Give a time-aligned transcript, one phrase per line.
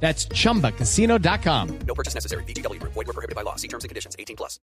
[0.00, 1.78] That's chumbacasino.com.
[1.86, 2.44] No purchase necessary.
[2.44, 2.80] BGW.
[2.80, 3.56] Void were prohibited by law.
[3.56, 4.14] See terms and conditions.
[4.16, 4.60] 18 plus.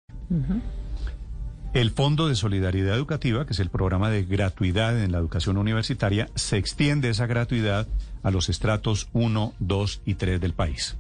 [1.75, 6.29] El Fondo de Solidaridad Educativa, que es el programa de gratuidad en la educación universitaria,
[6.35, 7.89] se extiende esa gratuidad
[8.23, 10.99] a los estratos 1, 2 y 3 del país.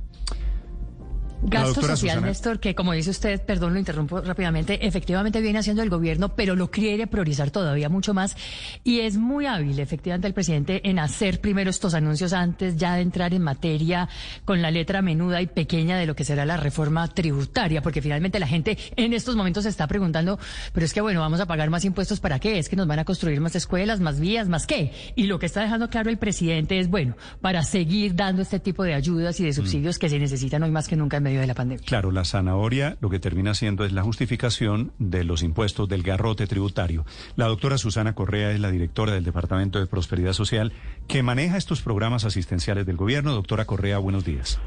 [1.43, 5.83] Gasto social, Susana- Néstor, que como dice usted, perdón, lo interrumpo rápidamente, efectivamente viene haciendo
[5.83, 8.37] el gobierno, pero lo quiere priorizar todavía mucho más.
[8.85, 13.03] Y es muy hábil, efectivamente, el presidente en hacer primero estos anuncios antes ya de
[13.03, 14.09] entrar en materia
[14.45, 18.39] con la letra menuda y pequeña de lo que será la reforma tributaria, porque finalmente
[18.39, 20.39] la gente en estos momentos se está preguntando,
[20.73, 22.59] pero es que bueno, vamos a pagar más impuestos para qué?
[22.59, 24.93] Es que nos van a construir más escuelas, más vías, más qué.
[25.17, 28.85] Y lo que está dejando claro el presidente es, bueno, para seguir dando este tipo
[28.85, 31.47] de ayudas y de subsidios que se necesitan hoy más que nunca en medio de
[31.47, 31.85] la pandemia.
[31.87, 36.47] Claro, la zanahoria lo que termina siendo es la justificación de los impuestos del garrote
[36.47, 37.07] tributario.
[37.37, 40.73] La doctora Susana Correa es la directora del Departamento de Prosperidad Social
[41.09, 43.33] que maneja estos programas asistenciales del gobierno.
[43.33, 44.61] Doctora Correa, buenos días.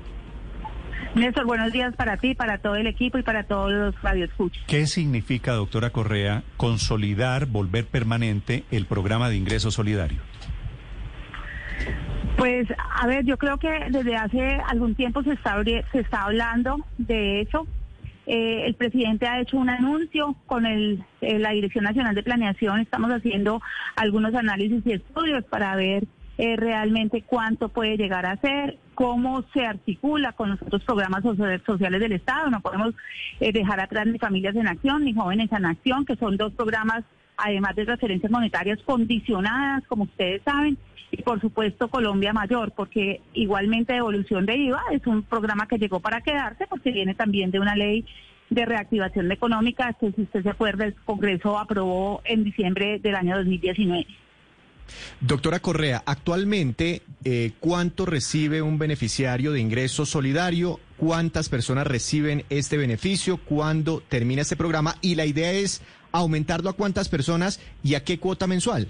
[1.14, 4.62] Néstor, buenos días para ti, para todo el equipo y para todos los radioescuchas.
[4.68, 10.20] ¿Qué significa, doctora Correa, consolidar, volver permanente el programa de ingreso solidario?
[12.38, 12.68] Pues,
[13.02, 17.42] a ver, yo creo que desde hace algún tiempo se está, se está hablando de
[17.42, 17.68] eso.
[18.28, 22.80] Eh, el presidente ha hecho un anuncio con el, eh, la Dirección Nacional de Planeación.
[22.80, 23.62] Estamos haciendo
[23.96, 26.06] algunos análisis y estudios para ver
[26.38, 31.24] eh, realmente cuánto puede llegar a ser, cómo se articula con los otros programas
[31.66, 32.50] sociales del Estado.
[32.50, 32.94] No podemos
[33.40, 37.06] eh, dejar atrás ni Familias en Acción ni Jóvenes en Acción, que son dos programas,
[37.38, 40.78] además de transferencias monetarias condicionadas, como ustedes saben,
[41.12, 46.00] y por supuesto Colombia Mayor, porque igualmente devolución de IVA es un programa que llegó
[46.00, 48.06] para quedarse, porque viene también de una ley
[48.50, 53.38] de reactivación económica que, si usted se acuerda, el Congreso aprobó en diciembre del año
[53.38, 54.06] 2019.
[55.20, 60.80] Doctora Correa, actualmente, eh, ¿cuánto recibe un beneficiario de ingreso solidario?
[60.98, 63.38] ¿Cuántas personas reciben este beneficio?
[63.38, 64.96] ¿Cuándo termina este programa?
[65.02, 65.82] Y la idea es
[66.18, 68.88] aumentarlo a cuántas personas y a qué cuota mensual.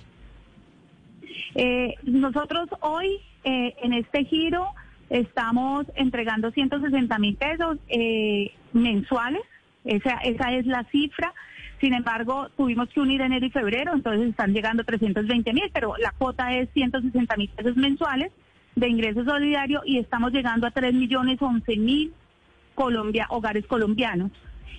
[1.56, 4.68] Eh, nosotros hoy eh, en este giro
[5.10, 9.42] estamos entregando 160 mil pesos eh, mensuales,
[9.86, 11.34] esa, es la cifra.
[11.80, 16.12] Sin embargo, tuvimos que unir enero y febrero, entonces están llegando 320 mil, pero la
[16.12, 18.32] cuota es 160 mil pesos mensuales
[18.76, 22.14] de ingreso solidario y estamos llegando a 3 millones 11 mil
[22.74, 24.32] Colombia, hogares colombianos.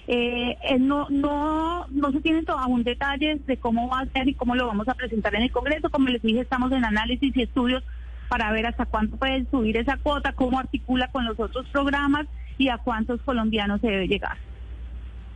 [0.08, 4.34] Eh, eh, no, no, no se tienen aún detalles de cómo va a ser y
[4.34, 5.90] cómo lo vamos a presentar en el Congreso.
[5.90, 7.82] Como les dije, estamos en análisis y estudios
[8.28, 12.26] para ver hasta cuánto puede subir esa cuota, cómo articula con los otros programas
[12.58, 14.38] y a cuántos colombianos se debe llegar.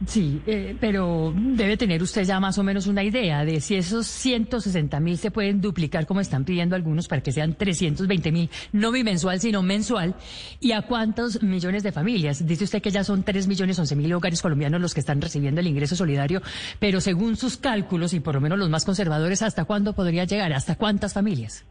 [0.07, 4.07] Sí, eh, pero debe tener usted ya más o menos una idea de si esos
[4.07, 8.93] 160 mil se pueden duplicar como están pidiendo algunos para que sean 320 mil, no
[8.93, 10.15] bimensual, sino mensual,
[10.59, 12.47] y a cuántos millones de familias.
[12.47, 15.61] Dice usted que ya son 3 millones 11 mil hogares colombianos los que están recibiendo
[15.61, 16.41] el ingreso solidario,
[16.79, 20.55] pero según sus cálculos, y por lo menos los más conservadores, ¿hasta cuándo podría llegar?
[20.55, 21.67] ¿Hasta cuántas familias?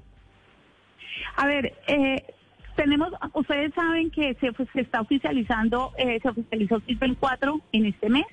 [1.36, 2.24] A ver, eh,
[2.80, 7.86] tenemos, ustedes saben que se, pues, se está oficializando, eh, se oficializó CISBEN 4 en
[7.88, 8.26] este mes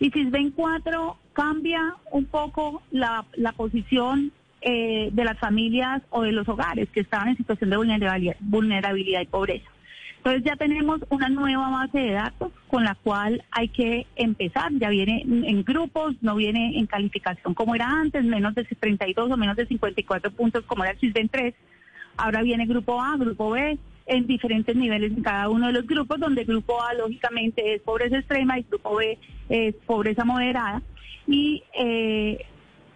[0.00, 4.32] y CISBEN 4 cambia un poco la, la posición
[4.62, 9.20] eh, de las familias o de los hogares que estaban en situación de vulnerabilidad, vulnerabilidad
[9.20, 9.68] y pobreza.
[10.16, 14.72] Entonces ya tenemos una nueva base de datos con la cual hay que empezar.
[14.72, 19.36] Ya viene en grupos, no viene en calificación como era antes, menos de 32 o
[19.36, 21.54] menos de 54 puntos como era el CISBEN 3.
[22.16, 26.20] Ahora viene grupo A, grupo B, en diferentes niveles en cada uno de los grupos,
[26.20, 29.18] donde grupo A lógicamente es pobreza extrema y grupo B
[29.48, 30.82] es pobreza moderada.
[31.26, 32.44] Y eh,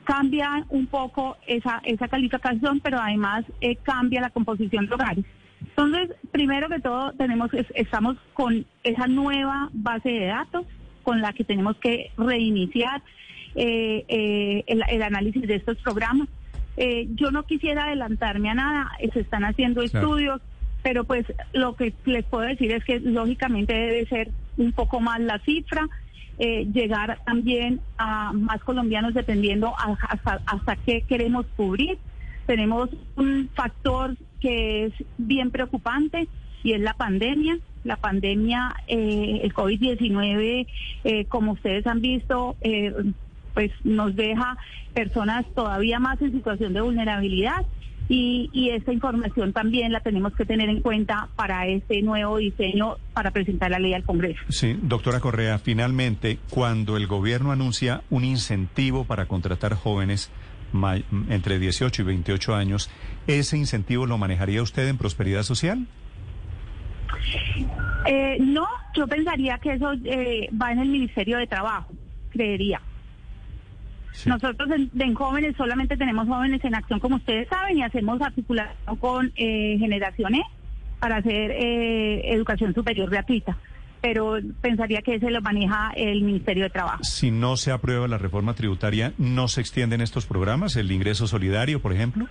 [0.04, 5.24] cambia un poco esa, esa calificación, pero además eh, cambia la composición de hogares.
[5.60, 10.64] Entonces, primero que todo, tenemos es- estamos con esa nueva base de datos
[11.02, 13.02] con la que tenemos que reiniciar
[13.56, 16.28] eh, el análisis de estos programas.
[16.82, 19.98] Eh, yo no quisiera adelantarme a nada, eh, se están haciendo Claro.
[20.06, 20.40] estudios,
[20.82, 25.20] pero pues lo que les puedo decir es que lógicamente debe ser un poco más
[25.20, 25.86] la cifra,
[26.38, 31.98] eh, llegar también a más colombianos dependiendo a- hasta, hasta qué queremos cubrir.
[32.46, 36.28] Tenemos un factor que es bien preocupante
[36.62, 37.58] y es la pandemia.
[37.84, 40.66] La pandemia, eh, el COVID-19,
[41.04, 42.56] eh, como ustedes han visto,
[43.54, 44.56] pues nos deja
[44.94, 47.64] personas todavía más en situación de vulnerabilidad
[48.08, 52.96] y, y esta información también la tenemos que tener en cuenta para este nuevo diseño
[53.14, 54.40] para presentar la ley al Congreso.
[54.48, 60.32] Sí, doctora Correa, finalmente, cuando el gobierno anuncia un incentivo para contratar jóvenes
[61.28, 62.90] entre 18 y 28 años,
[63.28, 65.86] ¿ese incentivo lo manejaría usted en Prosperidad Social?
[68.06, 71.92] Eh, no, yo pensaría que eso eh, va en el Ministerio de Trabajo,
[72.30, 72.80] creería.
[74.12, 74.28] Sí.
[74.28, 78.96] Nosotros en, en jóvenes solamente tenemos jóvenes en acción, como ustedes saben, y hacemos articulación
[78.98, 80.42] con eh, generaciones
[80.98, 83.56] para hacer eh, educación superior gratuita.
[84.02, 87.04] Pero pensaría que ese lo maneja el Ministerio de Trabajo.
[87.04, 90.76] Si no se aprueba la reforma tributaria, ¿no se extienden estos programas?
[90.76, 92.26] ¿El ingreso solidario, por ejemplo?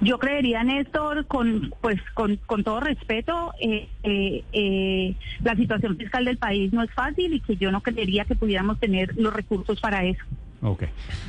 [0.00, 6.24] Yo creería, Néstor, con pues con, con todo respeto, eh, eh, eh, la situación fiscal
[6.24, 9.80] del país no es fácil y que yo no creería que pudiéramos tener los recursos
[9.80, 10.24] para eso.
[10.62, 10.84] Ok.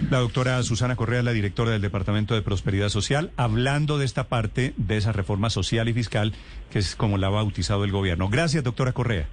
[0.09, 4.73] La doctora Susana Correa, la directora del Departamento de Prosperidad Social, hablando de esta parte
[4.77, 6.33] de esa reforma social y fiscal,
[6.69, 8.29] que es como la ha bautizado el gobierno.
[8.29, 9.27] Gracias, doctora Correa.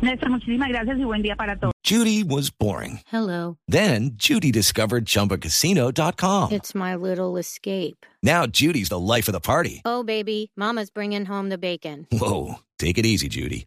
[0.00, 1.72] Néstor, muchísimas gracias y buen día para todos.
[1.84, 3.00] Judy was boring.
[3.10, 3.56] Hello.
[3.66, 6.52] Then Judy discovered ChumbaCasino.com.
[6.52, 8.06] It's my little escape.
[8.22, 9.82] Now Judy's the life of the party.
[9.84, 12.06] Oh, baby, Mama's bringing home the bacon.
[12.12, 13.66] Whoa, take it easy, Judy.